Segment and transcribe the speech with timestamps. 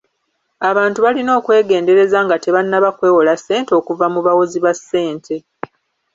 [0.69, 5.35] Abantu balina okwegendereza nga tebannaba kwewola ssente okuva mu bawozi ba ssente.